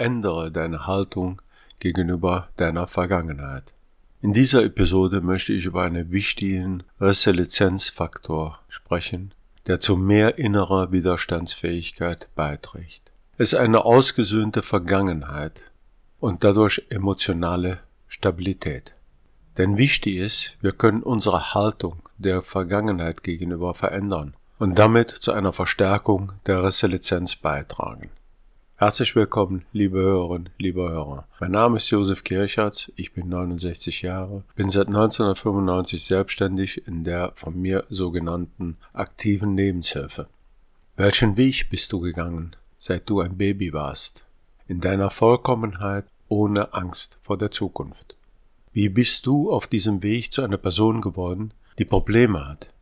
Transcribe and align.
ändere 0.00 0.50
deine 0.50 0.86
Haltung 0.86 1.40
gegenüber 1.78 2.48
deiner 2.56 2.86
Vergangenheit. 2.86 3.72
In 4.22 4.32
dieser 4.32 4.64
Episode 4.64 5.20
möchte 5.20 5.52
ich 5.52 5.64
über 5.64 5.82
einen 5.82 6.10
wichtigen 6.10 6.82
Resilienzfaktor 7.00 8.58
sprechen, 8.68 9.32
der 9.66 9.80
zu 9.80 9.96
mehr 9.96 10.38
innerer 10.38 10.92
Widerstandsfähigkeit 10.92 12.28
beiträgt. 12.34 13.10
Es 13.38 13.54
ist 13.54 13.58
eine 13.58 13.84
ausgesöhnte 13.84 14.62
Vergangenheit 14.62 15.62
und 16.18 16.44
dadurch 16.44 16.82
emotionale 16.90 17.78
Stabilität. 18.08 18.94
Denn 19.56 19.78
wichtig 19.78 20.16
ist, 20.16 20.56
wir 20.60 20.72
können 20.72 21.02
unsere 21.02 21.54
Haltung 21.54 22.02
der 22.18 22.42
Vergangenheit 22.42 23.22
gegenüber 23.22 23.74
verändern 23.74 24.34
und 24.58 24.78
damit 24.78 25.10
zu 25.10 25.32
einer 25.32 25.54
Verstärkung 25.54 26.32
der 26.46 26.62
Resilienz 26.62 27.36
beitragen. 27.36 28.10
Herzlich 28.80 29.14
willkommen, 29.14 29.66
liebe 29.74 29.98
Hörerinnen, 29.98 30.48
liebe 30.56 30.80
Hörer. 30.80 31.28
Mein 31.38 31.50
Name 31.50 31.76
ist 31.76 31.90
Josef 31.90 32.24
Kirchertz, 32.24 32.90
ich 32.96 33.12
bin 33.12 33.28
69 33.28 34.00
Jahre, 34.00 34.42
bin 34.54 34.70
seit 34.70 34.86
1995 34.86 36.02
selbstständig 36.02 36.86
in 36.88 37.04
der 37.04 37.34
von 37.34 37.60
mir 37.60 37.84
sogenannten 37.90 38.78
aktiven 38.94 39.54
Lebenshilfe. 39.54 40.28
Welchen 40.96 41.36
Weg 41.36 41.68
bist 41.68 41.92
du 41.92 42.00
gegangen, 42.00 42.56
seit 42.78 43.10
du 43.10 43.20
ein 43.20 43.36
Baby 43.36 43.74
warst? 43.74 44.24
In 44.66 44.80
deiner 44.80 45.10
Vollkommenheit, 45.10 46.06
ohne 46.28 46.72
Angst 46.72 47.18
vor 47.20 47.36
der 47.36 47.50
Zukunft. 47.50 48.16
Wie 48.72 48.88
bist 48.88 49.26
du 49.26 49.52
auf 49.52 49.66
diesem 49.66 50.02
Weg 50.02 50.32
zu 50.32 50.40
einer 50.40 50.56
Person 50.56 51.02
geworden, 51.02 51.52
die 51.78 51.84
Probleme 51.84 52.48
hat, 52.48 52.72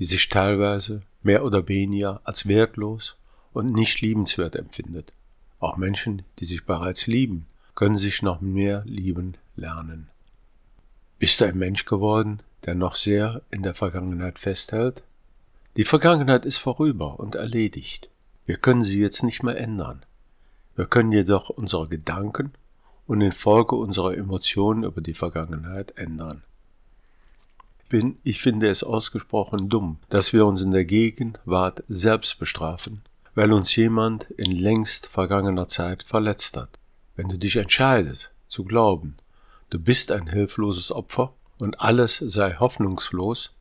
die 0.00 0.04
sich 0.04 0.28
teilweise 0.28 1.00
mehr 1.22 1.46
oder 1.46 1.66
weniger 1.66 2.20
als 2.24 2.46
wertlos 2.46 3.16
und 3.54 3.72
nicht 3.72 4.02
liebenswert 4.02 4.54
empfindet? 4.54 5.14
Auch 5.60 5.76
Menschen, 5.76 6.22
die 6.38 6.46
sich 6.46 6.64
bereits 6.64 7.06
lieben, 7.06 7.46
können 7.74 7.96
sich 7.96 8.22
noch 8.22 8.40
mehr 8.40 8.82
lieben 8.86 9.36
lernen. 9.56 10.08
Bist 11.18 11.40
du 11.40 11.44
ein 11.44 11.58
Mensch 11.58 11.84
geworden, 11.84 12.40
der 12.64 12.74
noch 12.74 12.94
sehr 12.94 13.42
in 13.50 13.62
der 13.62 13.74
Vergangenheit 13.74 14.38
festhält? 14.38 15.02
Die 15.76 15.84
Vergangenheit 15.84 16.46
ist 16.46 16.58
vorüber 16.58 17.20
und 17.20 17.34
erledigt. 17.34 18.08
Wir 18.46 18.56
können 18.56 18.82
sie 18.82 18.98
jetzt 18.98 19.22
nicht 19.22 19.42
mehr 19.42 19.58
ändern. 19.58 20.02
Wir 20.76 20.86
können 20.86 21.12
jedoch 21.12 21.50
unsere 21.50 21.88
Gedanken 21.88 22.52
und 23.06 23.20
in 23.20 23.32
Folge 23.32 23.76
unserer 23.76 24.16
Emotionen 24.16 24.82
über 24.82 25.02
die 25.02 25.14
Vergangenheit 25.14 25.96
ändern. 25.98 26.42
Ich 28.22 28.40
finde 28.40 28.68
es 28.70 28.82
ausgesprochen 28.82 29.68
dumm, 29.68 29.98
dass 30.08 30.32
wir 30.32 30.46
uns 30.46 30.62
in 30.62 30.70
der 30.70 30.84
Gegenwart 30.84 31.82
selbst 31.88 32.38
bestrafen 32.38 33.02
weil 33.34 33.52
uns 33.52 33.74
jemand 33.76 34.24
in 34.32 34.52
längst 34.52 35.06
vergangener 35.06 35.68
Zeit 35.68 36.02
verletzt 36.02 36.56
hat. 36.56 36.78
Wenn 37.16 37.28
du 37.28 37.38
dich 37.38 37.56
entscheidest, 37.56 38.32
zu 38.48 38.64
glauben, 38.64 39.16
du 39.70 39.78
bist 39.78 40.10
ein 40.10 40.26
hilfloses 40.28 40.90
Opfer 40.90 41.34
und 41.58 41.80
alles 41.80 42.16
sei 42.16 42.54
hoffnungslos, 42.54 43.54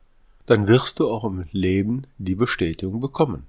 dann 0.45 0.67
wirst 0.67 1.00
du 1.00 1.09
auch 1.09 1.23
im 1.23 1.45
Leben 1.52 2.08
die 2.17 2.36
Bestätigung 2.36 3.00
bekommen. 3.00 3.45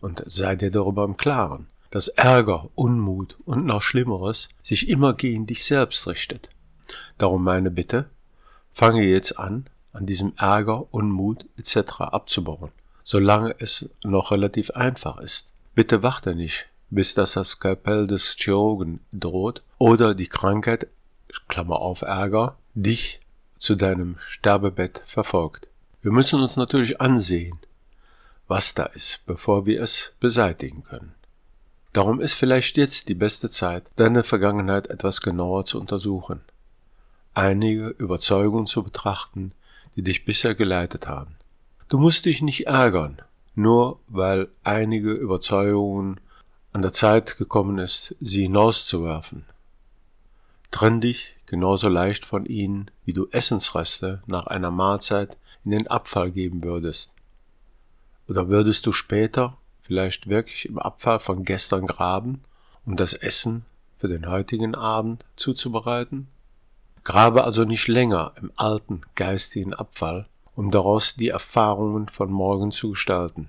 Und 0.00 0.22
sei 0.26 0.56
dir 0.56 0.70
darüber 0.70 1.04
im 1.04 1.16
Klaren, 1.16 1.66
dass 1.90 2.08
Ärger, 2.08 2.70
Unmut 2.74 3.36
und 3.44 3.66
noch 3.66 3.82
Schlimmeres 3.82 4.48
sich 4.62 4.88
immer 4.88 5.12
gegen 5.12 5.46
dich 5.46 5.64
selbst 5.64 6.06
richtet. 6.06 6.48
Darum 7.18 7.44
meine 7.44 7.70
Bitte, 7.70 8.08
fange 8.72 9.02
jetzt 9.02 9.38
an, 9.38 9.66
an 9.92 10.06
diesem 10.06 10.32
Ärger, 10.36 10.92
Unmut 10.92 11.44
etc. 11.58 12.00
abzubauen 12.00 12.72
solange 13.04 13.54
es 13.58 13.90
noch 14.02 14.30
relativ 14.30 14.70
einfach 14.70 15.18
ist. 15.18 15.48
Bitte 15.74 16.02
warte 16.02 16.34
nicht, 16.34 16.66
bis 16.90 17.14
das 17.14 17.32
das 17.32 17.50
Skalpell 17.50 18.06
des 18.06 18.36
Chirurgen 18.38 19.00
droht 19.12 19.62
oder 19.78 20.14
die 20.14 20.28
Krankheit, 20.28 20.88
Klammer 21.48 21.80
auf 21.80 22.02
Ärger, 22.02 22.56
dich 22.74 23.20
zu 23.58 23.74
deinem 23.74 24.16
Sterbebett 24.26 25.02
verfolgt. 25.06 25.68
Wir 26.02 26.12
müssen 26.12 26.40
uns 26.40 26.56
natürlich 26.56 27.00
ansehen, 27.00 27.56
was 28.48 28.74
da 28.74 28.84
ist, 28.84 29.20
bevor 29.24 29.66
wir 29.66 29.80
es 29.80 30.12
beseitigen 30.20 30.82
können. 30.82 31.14
Darum 31.92 32.20
ist 32.20 32.34
vielleicht 32.34 32.76
jetzt 32.76 33.08
die 33.08 33.14
beste 33.14 33.50
Zeit, 33.50 33.84
deine 33.96 34.24
Vergangenheit 34.24 34.88
etwas 34.88 35.20
genauer 35.20 35.64
zu 35.64 35.78
untersuchen, 35.78 36.40
einige 37.34 37.88
Überzeugungen 37.88 38.66
zu 38.66 38.82
betrachten, 38.82 39.52
die 39.96 40.02
dich 40.02 40.24
bisher 40.24 40.54
geleitet 40.54 41.06
haben. 41.06 41.36
Du 41.92 41.98
musst 41.98 42.24
dich 42.24 42.40
nicht 42.40 42.68
ärgern, 42.68 43.20
nur 43.54 44.00
weil 44.08 44.48
einige 44.64 45.12
Überzeugungen 45.12 46.20
an 46.72 46.80
der 46.80 46.94
Zeit 46.94 47.36
gekommen 47.36 47.76
ist, 47.76 48.16
sie 48.18 48.44
hinauszuwerfen. 48.44 49.44
Trenn 50.70 51.02
dich 51.02 51.36
genauso 51.44 51.90
leicht 51.90 52.24
von 52.24 52.46
ihnen, 52.46 52.90
wie 53.04 53.12
du 53.12 53.28
Essensreste 53.30 54.22
nach 54.24 54.46
einer 54.46 54.70
Mahlzeit 54.70 55.36
in 55.66 55.72
den 55.72 55.86
Abfall 55.86 56.30
geben 56.30 56.64
würdest. 56.64 57.12
Oder 58.26 58.48
würdest 58.48 58.86
du 58.86 58.92
später 58.92 59.58
vielleicht 59.82 60.30
wirklich 60.30 60.64
im 60.70 60.78
Abfall 60.78 61.20
von 61.20 61.44
gestern 61.44 61.86
graben, 61.86 62.42
um 62.86 62.96
das 62.96 63.12
Essen 63.12 63.66
für 63.98 64.08
den 64.08 64.30
heutigen 64.30 64.74
Abend 64.74 65.26
zuzubereiten? 65.36 66.28
Grabe 67.04 67.44
also 67.44 67.64
nicht 67.64 67.86
länger 67.86 68.32
im 68.40 68.50
alten 68.56 69.02
geistigen 69.14 69.74
Abfall, 69.74 70.26
um 70.54 70.70
daraus 70.70 71.14
die 71.14 71.28
Erfahrungen 71.28 72.08
von 72.08 72.30
morgen 72.30 72.72
zu 72.72 72.90
gestalten. 72.90 73.48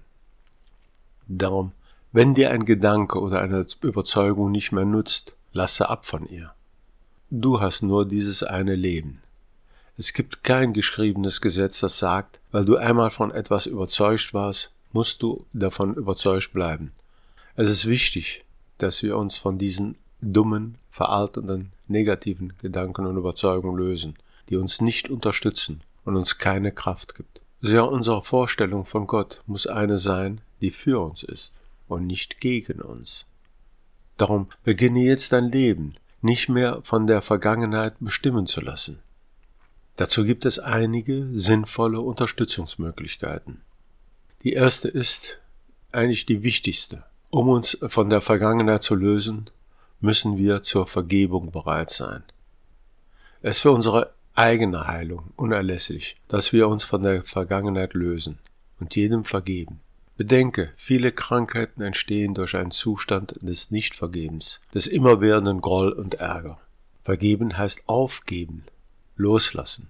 Darum, 1.28 1.72
wenn 2.12 2.34
dir 2.34 2.52
ein 2.52 2.66
Gedanke 2.66 3.20
oder 3.20 3.42
eine 3.42 3.66
Überzeugung 3.82 4.52
nicht 4.52 4.72
mehr 4.72 4.86
nutzt, 4.86 5.36
lasse 5.52 5.90
ab 5.90 6.06
von 6.06 6.28
ihr. 6.28 6.54
Du 7.30 7.60
hast 7.60 7.82
nur 7.82 8.08
dieses 8.08 8.44
eine 8.44 8.76
Leben. 8.76 9.22
Es 9.98 10.14
gibt 10.14 10.44
kein 10.44 10.74
geschriebenes 10.74 11.42
Gesetz, 11.42 11.80
das 11.80 12.00
sagt, 12.00 12.40
weil 12.52 12.66
du 12.66 12.78
einmal 12.78 13.12
von 13.12 13.32
etwas 13.32 13.66
überzeugt 13.66 14.34
warst, 14.34 14.74
musst 14.92 15.22
du 15.22 15.46
davon 15.54 15.96
überzeugt 15.96 16.54
bleiben. 16.54 16.92
Es 17.56 17.70
ist 17.70 17.88
wichtig, 17.88 18.44
dass 18.78 19.04
wir 19.04 19.18
uns 19.18 19.38
von 19.38 19.58
diesen 19.58 19.96
dummen, 20.22 20.78
veraltenden, 20.90 21.72
negativen 21.88 22.54
Gedanken 22.62 23.06
und 23.06 23.18
Überzeugungen 23.18 23.78
lösen, 23.78 24.16
die 24.50 24.56
uns 24.56 24.82
nicht 24.82 25.10
unterstützen 25.10 25.82
und 26.06 26.16
uns 26.16 26.38
keine 26.38 26.72
Kraft 26.72 27.16
gibt. 27.16 27.42
Sehr 27.62 27.90
unsere 27.90 28.24
Vorstellung 28.24 28.86
von 28.86 29.08
Gott 29.08 29.42
muss 29.48 29.68
eine 29.68 29.98
sein, 29.98 30.42
die 30.62 30.72
für 30.72 31.00
uns 31.00 31.24
ist 31.24 31.56
und 31.88 32.08
nicht 32.08 32.40
gegen 32.40 32.82
uns. 32.82 33.26
Darum 34.18 34.48
beginne 34.64 35.00
jetzt 35.00 35.32
dein 35.32 35.52
Leben 35.52 35.96
nicht 36.22 36.50
mehr 36.50 36.82
von 36.84 37.08
der 37.08 37.22
Vergangenheit 37.22 37.96
bestimmen 38.00 38.48
zu 38.48 38.62
lassen. 38.62 39.00
Dazu 39.96 40.24
gibt 40.24 40.46
es 40.46 40.60
einige 40.60 41.28
sinnvolle 41.34 42.02
Unterstützungsmöglichkeiten. 42.02 43.62
Die 44.44 44.54
erste 44.54 44.88
ist 44.88 45.40
eigentlich 45.92 46.26
die 46.26 46.44
wichtigste. 46.44 47.04
Um 47.30 47.50
uns 47.50 47.78
von 47.88 48.10
der 48.10 48.22
Vergangenheit 48.22 48.84
zu 48.84 48.96
lösen, 48.96 49.50
müssen 50.00 50.38
wir 50.38 50.62
zur 50.62 50.86
Vergebung 50.86 51.52
bereit 51.52 51.90
sein. 51.90 52.24
Es 53.42 53.60
für 53.60 53.72
unsere 53.72 54.14
eigene 54.36 54.88
Heilung 54.88 55.32
unerlässlich, 55.36 56.16
dass 56.28 56.54
wir 56.54 56.68
uns 56.68 56.84
von 56.84 57.04
der 57.04 57.24
Vergangenheit 57.24 57.94
lösen 57.94 58.40
und 58.80 58.96
jedem 58.96 59.26
vergeben. 59.26 59.80
Bedenke, 60.16 60.72
viele 60.76 61.12
Krankheiten 61.12 61.82
entstehen 61.82 62.34
durch 62.34 62.56
einen 62.56 62.72
Zustand 62.72 63.36
des 63.42 63.72
Nichtvergebens, 63.72 64.62
des 64.74 64.88
immerwährenden 64.88 65.62
Groll 65.62 65.92
und 65.92 66.16
Ärger. 66.16 66.60
Vergeben 67.02 67.58
heißt 67.58 67.84
aufgeben, 67.88 68.64
loslassen. 69.16 69.90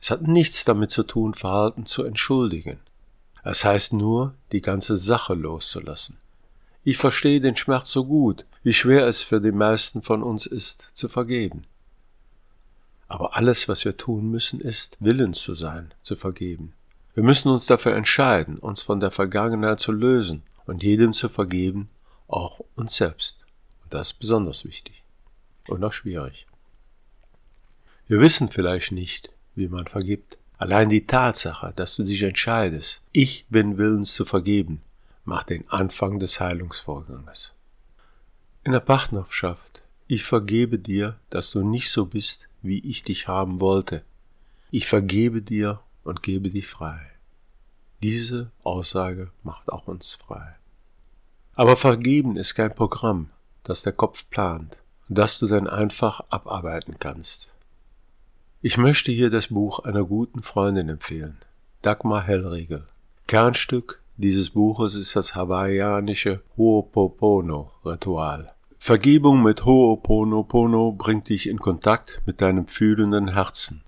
Es 0.00 0.10
hat 0.10 0.22
nichts 0.22 0.64
damit 0.64 0.90
zu 0.90 1.02
tun, 1.02 1.34
Verhalten 1.34 1.84
zu 1.84 2.04
entschuldigen. 2.04 2.80
Es 3.44 3.64
heißt 3.64 3.92
nur, 3.92 4.34
die 4.52 4.60
ganze 4.60 4.96
Sache 4.96 5.34
loszulassen. 5.34 6.16
Ich 6.84 6.96
verstehe 6.96 7.40
den 7.40 7.56
Schmerz 7.56 7.90
so 7.90 8.04
gut, 8.04 8.46
wie 8.62 8.72
schwer 8.72 9.06
es 9.06 9.22
für 9.22 9.40
die 9.40 9.52
meisten 9.52 10.02
von 10.02 10.22
uns 10.22 10.46
ist, 10.46 10.90
zu 10.94 11.08
vergeben. 11.08 11.64
Aber 13.08 13.36
alles, 13.36 13.68
was 13.68 13.84
wir 13.84 13.96
tun 13.96 14.30
müssen, 14.30 14.60
ist, 14.60 14.98
willens 15.00 15.40
zu 15.40 15.54
sein, 15.54 15.92
zu 16.02 16.14
vergeben. 16.14 16.74
Wir 17.14 17.24
müssen 17.24 17.48
uns 17.48 17.66
dafür 17.66 17.96
entscheiden, 17.96 18.58
uns 18.58 18.82
von 18.82 19.00
der 19.00 19.10
Vergangenheit 19.10 19.80
zu 19.80 19.90
lösen 19.90 20.42
und 20.66 20.82
jedem 20.82 21.14
zu 21.14 21.28
vergeben, 21.28 21.88
auch 22.28 22.60
uns 22.76 22.96
selbst. 22.96 23.38
Und 23.82 23.94
das 23.94 24.12
ist 24.12 24.18
besonders 24.20 24.64
wichtig. 24.64 25.02
Und 25.66 25.82
auch 25.82 25.92
schwierig. 25.92 26.46
Wir 28.06 28.20
wissen 28.20 28.50
vielleicht 28.50 28.92
nicht, 28.92 29.30
wie 29.54 29.68
man 29.68 29.86
vergibt. 29.86 30.38
Allein 30.58 30.88
die 30.88 31.06
Tatsache, 31.06 31.72
dass 31.74 31.96
du 31.96 32.04
dich 32.04 32.22
entscheidest, 32.22 33.00
ich 33.12 33.46
bin 33.48 33.78
willens 33.78 34.14
zu 34.14 34.24
vergeben, 34.24 34.82
macht 35.24 35.50
den 35.50 35.68
Anfang 35.68 36.18
des 36.18 36.40
Heilungsvorganges. 36.40 37.52
In 38.64 38.72
der 38.72 38.80
Partnerschaft, 38.80 39.82
ich 40.08 40.24
vergebe 40.24 40.78
dir, 40.78 41.20
dass 41.30 41.52
du 41.52 41.62
nicht 41.62 41.90
so 41.90 42.06
bist, 42.06 42.48
wie 42.62 42.80
ich 42.80 43.04
dich 43.04 43.28
haben 43.28 43.60
wollte. 43.60 44.02
Ich 44.72 44.88
vergebe 44.88 45.40
dir 45.40 45.80
und 46.02 46.24
gebe 46.24 46.50
dich 46.50 46.66
frei. 46.66 47.00
Diese 48.02 48.50
Aussage 48.64 49.30
macht 49.44 49.70
auch 49.70 49.86
uns 49.86 50.16
frei. 50.16 50.56
Aber 51.54 51.76
vergeben 51.76 52.36
ist 52.36 52.54
kein 52.54 52.74
Programm, 52.74 53.30
das 53.62 53.82
der 53.82 53.92
Kopf 53.92 54.28
plant 54.30 54.80
das 55.08 55.38
du 55.38 55.46
dann 55.46 55.66
einfach 55.66 56.20
abarbeiten 56.28 56.96
kannst. 56.98 57.48
Ich 58.60 58.76
möchte 58.76 59.10
hier 59.12 59.30
das 59.30 59.46
Buch 59.48 59.78
einer 59.80 60.04
guten 60.04 60.42
Freundin 60.42 60.90
empfehlen, 60.90 61.38
Dagmar 61.82 62.22
Hellriegel. 62.24 62.86
Kernstück 63.26 64.02
dieses 64.16 64.50
Buches 64.50 64.94
ist 64.96 65.16
das 65.16 65.34
hawaiianische 65.34 66.42
Ho'oponopono-Ritual. 66.56 68.52
Vergebung 68.88 69.42
mit 69.42 69.66
Ho'oponopono 69.66 70.92
bringt 70.92 71.28
dich 71.28 71.46
in 71.46 71.58
Kontakt 71.58 72.22
mit 72.24 72.40
deinem 72.40 72.68
fühlenden 72.68 73.34
Herzen. 73.34 73.82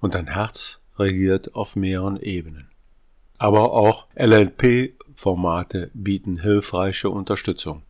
Und 0.00 0.14
dein 0.14 0.28
Herz 0.28 0.80
regiert 0.98 1.54
auf 1.54 1.76
mehreren 1.76 2.18
Ebenen. 2.18 2.70
Aber 3.36 3.74
auch 3.74 4.06
LLP-Formate 4.14 5.90
bieten 5.92 6.38
hilfreiche 6.38 7.10
Unterstützung. 7.10 7.82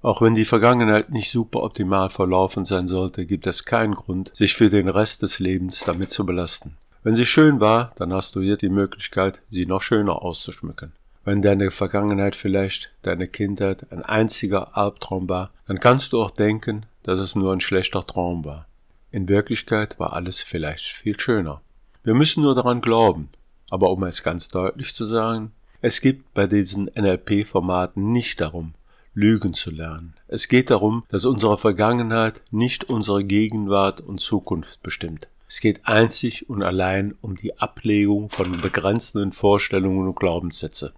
Auch 0.00 0.22
wenn 0.22 0.34
die 0.34 0.46
Vergangenheit 0.46 1.10
nicht 1.10 1.30
super 1.30 1.64
optimal 1.64 2.08
verlaufen 2.08 2.64
sein 2.64 2.88
sollte, 2.88 3.26
gibt 3.26 3.46
es 3.46 3.66
keinen 3.66 3.94
Grund, 3.94 4.34
sich 4.34 4.54
für 4.54 4.70
den 4.70 4.88
Rest 4.88 5.20
des 5.20 5.38
Lebens 5.38 5.80
damit 5.84 6.12
zu 6.12 6.24
belasten. 6.24 6.78
Wenn 7.02 7.14
sie 7.14 7.26
schön 7.26 7.60
war, 7.60 7.92
dann 7.96 8.10
hast 8.14 8.36
du 8.36 8.40
jetzt 8.40 8.62
die 8.62 8.70
Möglichkeit, 8.70 9.42
sie 9.50 9.66
noch 9.66 9.82
schöner 9.82 10.22
auszuschmücken. 10.22 10.94
Wenn 11.26 11.42
deine 11.42 11.72
Vergangenheit 11.72 12.36
vielleicht 12.36 12.92
deine 13.02 13.26
Kindheit 13.26 13.90
ein 13.90 14.02
einziger 14.02 14.76
Albtraum 14.76 15.28
war, 15.28 15.50
dann 15.66 15.80
kannst 15.80 16.12
du 16.12 16.22
auch 16.22 16.30
denken, 16.30 16.86
dass 17.02 17.18
es 17.18 17.34
nur 17.34 17.52
ein 17.52 17.60
schlechter 17.60 18.06
Traum 18.06 18.44
war. 18.44 18.68
In 19.10 19.28
Wirklichkeit 19.28 19.98
war 19.98 20.12
alles 20.12 20.40
vielleicht 20.40 20.84
viel 20.84 21.18
schöner. 21.18 21.62
Wir 22.04 22.14
müssen 22.14 22.44
nur 22.44 22.54
daran 22.54 22.80
glauben. 22.80 23.30
Aber 23.70 23.90
um 23.90 24.04
es 24.04 24.22
ganz 24.22 24.50
deutlich 24.50 24.94
zu 24.94 25.04
sagen, 25.04 25.50
es 25.80 26.00
geht 26.00 26.32
bei 26.32 26.46
diesen 26.46 26.88
NLP-Formaten 26.94 28.12
nicht 28.12 28.40
darum, 28.40 28.74
Lügen 29.12 29.52
zu 29.52 29.72
lernen. 29.72 30.14
Es 30.28 30.46
geht 30.46 30.70
darum, 30.70 31.02
dass 31.08 31.24
unsere 31.24 31.58
Vergangenheit 31.58 32.40
nicht 32.52 32.84
unsere 32.84 33.24
Gegenwart 33.24 34.00
und 34.00 34.20
Zukunft 34.20 34.80
bestimmt. 34.84 35.26
Es 35.48 35.58
geht 35.58 35.88
einzig 35.88 36.48
und 36.48 36.62
allein 36.62 37.16
um 37.20 37.34
die 37.34 37.58
Ablegung 37.58 38.30
von 38.30 38.60
begrenzenden 38.60 39.32
Vorstellungen 39.32 40.06
und 40.06 40.14
Glaubenssätze. 40.14 40.92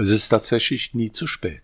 Es 0.00 0.08
ist 0.08 0.30
tatsächlich 0.30 0.94
nie 0.94 1.12
zu 1.12 1.26
spät. 1.26 1.60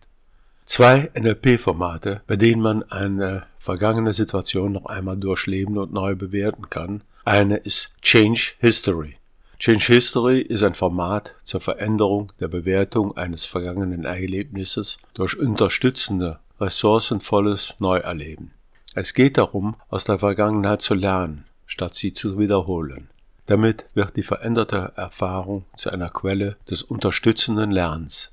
Zwei 0.66 1.10
NLP-Formate, 1.18 2.20
bei 2.26 2.36
denen 2.36 2.60
man 2.60 2.82
eine 2.82 3.46
vergangene 3.58 4.12
Situation 4.12 4.72
noch 4.72 4.84
einmal 4.84 5.16
durchleben 5.16 5.78
und 5.78 5.94
neu 5.94 6.16
bewerten 6.16 6.68
kann. 6.68 7.00
Eine 7.24 7.56
ist 7.56 7.94
Change 8.02 8.52
History. 8.58 9.16
Change 9.58 9.86
History 9.86 10.42
ist 10.42 10.62
ein 10.62 10.74
Format 10.74 11.34
zur 11.44 11.62
Veränderung 11.62 12.30
der 12.38 12.48
Bewertung 12.48 13.16
eines 13.16 13.46
vergangenen 13.46 14.04
Erlebnisses 14.04 14.98
durch 15.14 15.38
unterstützende, 15.38 16.38
ressourcenvolles 16.60 17.76
Neuerleben. 17.78 18.50
Es 18.94 19.14
geht 19.14 19.38
darum, 19.38 19.76
aus 19.88 20.04
der 20.04 20.18
Vergangenheit 20.18 20.82
zu 20.82 20.92
lernen, 20.92 21.46
statt 21.64 21.94
sie 21.94 22.12
zu 22.12 22.38
wiederholen. 22.38 23.08
Damit 23.46 23.86
wird 23.94 24.16
die 24.16 24.22
veränderte 24.22 24.92
Erfahrung 24.96 25.64
zu 25.76 25.90
einer 25.90 26.10
Quelle 26.10 26.56
des 26.68 26.82
unterstützenden 26.82 27.70
Lernens. 27.70 28.32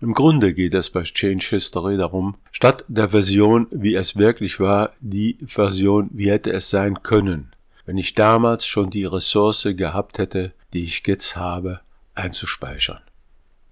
Im 0.00 0.12
Grunde 0.12 0.52
geht 0.52 0.74
es 0.74 0.90
bei 0.90 1.02
Change 1.02 1.46
History 1.50 1.96
darum, 1.96 2.36
statt 2.52 2.84
der 2.88 3.10
Version, 3.10 3.68
wie 3.70 3.94
es 3.94 4.16
wirklich 4.16 4.60
war, 4.60 4.92
die 5.00 5.38
Version, 5.46 6.10
wie 6.12 6.30
hätte 6.30 6.52
es 6.52 6.68
sein 6.68 7.02
können, 7.02 7.52
wenn 7.86 7.96
ich 7.96 8.14
damals 8.14 8.66
schon 8.66 8.90
die 8.90 9.04
Ressource 9.04 9.68
gehabt 9.76 10.18
hätte, 10.18 10.52
die 10.72 10.84
ich 10.84 11.06
jetzt 11.06 11.36
habe, 11.36 11.80
einzuspeichern. 12.14 13.00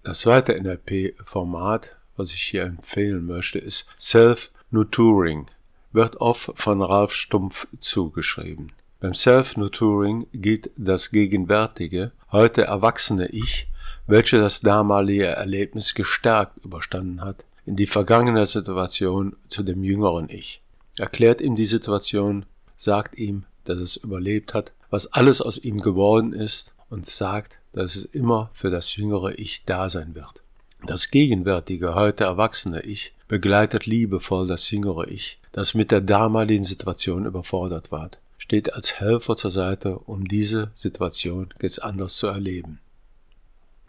Das 0.05 0.21
zweite 0.21 0.61
NLP-Format, 0.61 1.97
was 2.17 2.33
ich 2.33 2.43
hier 2.43 2.65
empfehlen 2.65 3.27
möchte, 3.27 3.59
ist 3.59 3.87
Self-Nurturing, 3.99 5.47
wird 5.93 6.17
oft 6.17 6.51
von 6.55 6.83
Ralf 6.83 7.13
Stumpf 7.13 7.69
zugeschrieben. 7.79 8.73
Beim 9.03 9.15
Self-Nurturing 9.15 10.29
geht 10.33 10.71
das 10.77 11.11
gegenwärtige, 11.11 12.13
heute 12.31 12.63
erwachsene 12.63 13.27
Ich, 13.31 13.67
welche 14.07 14.39
das 14.39 14.61
damalige 14.61 15.27
Erlebnis 15.27 15.95
gestärkt 15.95 16.65
überstanden 16.65 17.21
hat, 17.21 17.45
in 17.67 17.75
die 17.75 17.89
vergangene 17.89 18.47
Situation 18.47 19.35
zu 19.49 19.65
dem 19.65 19.83
jüngeren 19.83 20.29
Ich. 20.31 20.63
Erklärt 20.99 21.41
ihm 21.41 21.57
die 21.57 21.67
Situation, 21.67 22.47
sagt 22.77 23.19
ihm, 23.19 23.43
dass 23.65 23.81
es 23.81 23.97
überlebt 23.97 24.55
hat, 24.55 24.73
was 24.89 25.13
alles 25.13 25.43
aus 25.43 25.59
ihm 25.59 25.81
geworden 25.81 26.33
ist 26.33 26.73
und 26.89 27.05
sagt, 27.05 27.59
dass 27.73 27.97
es 27.97 28.05
immer 28.05 28.51
für 28.53 28.71
das 28.71 28.95
jüngere 28.95 29.37
Ich 29.37 29.65
da 29.67 29.89
sein 29.89 30.15
wird. 30.15 30.43
Das 30.87 31.11
gegenwärtige, 31.11 31.97
heute 31.97 32.23
erwachsene 32.23 32.83
Ich 32.83 33.15
begleitet 33.27 33.85
liebevoll 33.85 34.47
das 34.47 34.71
jüngere 34.71 35.09
Ich, 35.09 35.41
das 35.51 35.75
mit 35.75 35.91
der 35.91 36.03
damaligen 36.03 36.63
Situation 36.63 37.27
überfordert 37.27 37.91
war, 37.91 38.11
steht 38.43 38.75
als 38.75 38.99
Helfer 38.99 39.37
zur 39.37 39.53
Seite, 39.53 40.01
um 40.01 40.27
diese 40.27 40.73
Situation 40.75 41.55
jetzt 41.61 41.81
anders 41.81 42.17
zu 42.17 42.27
erleben. 42.27 42.81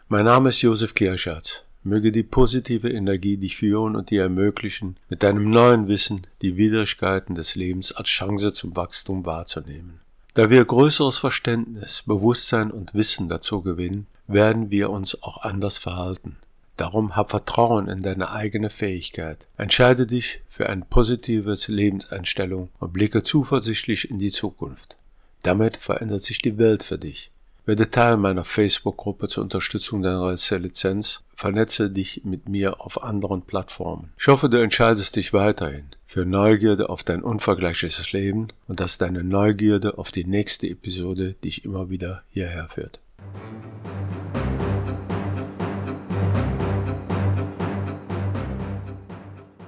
Mein 0.06 0.26
Name 0.26 0.50
ist 0.50 0.62
Josef 0.62 0.94
Kirschatz. 0.94 1.64
Möge 1.82 2.12
die 2.12 2.22
positive 2.22 2.88
Energie 2.88 3.36
dich 3.36 3.56
führen 3.56 3.96
und 3.96 4.10
dir 4.10 4.22
ermöglichen, 4.22 4.96
mit 5.08 5.24
deinem 5.24 5.50
neuen 5.50 5.88
Wissen 5.88 6.28
die 6.40 6.56
Widrigkeiten 6.56 7.34
des 7.34 7.56
Lebens 7.56 7.90
als 7.90 8.08
Chance 8.08 8.52
zum 8.52 8.76
Wachstum 8.76 9.26
wahrzunehmen. 9.26 10.00
Da 10.34 10.50
wir 10.50 10.64
größeres 10.64 11.18
Verständnis, 11.18 12.04
Bewusstsein 12.06 12.70
und 12.70 12.94
Wissen 12.94 13.28
dazu 13.28 13.60
gewinnen, 13.60 14.06
werden 14.28 14.70
wir 14.70 14.90
uns 14.90 15.20
auch 15.20 15.42
anders 15.42 15.78
verhalten. 15.78 16.36
Darum 16.76 17.14
hab 17.14 17.30
Vertrauen 17.30 17.88
in 17.88 18.02
deine 18.02 18.30
eigene 18.30 18.68
Fähigkeit. 18.68 19.46
Entscheide 19.56 20.06
dich 20.06 20.40
für 20.48 20.68
eine 20.68 20.84
positive 20.84 21.56
Lebenseinstellung 21.66 22.70
und 22.80 22.92
blicke 22.92 23.22
zuversichtlich 23.22 24.10
in 24.10 24.18
die 24.18 24.30
Zukunft. 24.30 24.96
Damit 25.42 25.76
verändert 25.76 26.22
sich 26.22 26.38
die 26.38 26.58
Welt 26.58 26.82
für 26.82 26.98
dich. 26.98 27.30
Werde 27.66 27.90
Teil 27.90 28.16
meiner 28.16 28.44
Facebook-Gruppe 28.44 29.28
zur 29.28 29.42
Unterstützung 29.44 30.02
deiner 30.02 30.36
Lizenz. 30.58 31.22
Vernetze 31.34 31.90
dich 31.90 32.22
mit 32.24 32.48
mir 32.48 32.80
auf 32.80 33.02
anderen 33.02 33.42
Plattformen. 33.42 34.12
Ich 34.18 34.28
hoffe, 34.28 34.48
du 34.48 34.60
entscheidest 34.60 35.16
dich 35.16 35.32
weiterhin 35.32 35.86
für 36.06 36.24
Neugierde 36.24 36.90
auf 36.90 37.02
dein 37.02 37.22
unvergleichliches 37.22 38.12
Leben 38.12 38.48
und 38.68 38.80
dass 38.80 38.98
deine 38.98 39.24
Neugierde 39.24 39.98
auf 39.98 40.12
die 40.12 40.24
nächste 40.24 40.68
Episode 40.68 41.34
dich 41.42 41.64
immer 41.64 41.90
wieder 41.90 42.22
hierher 42.30 42.68
führt. 42.68 43.00